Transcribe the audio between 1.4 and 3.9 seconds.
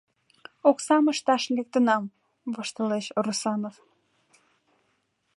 лектынам,— воштылеш Русанов.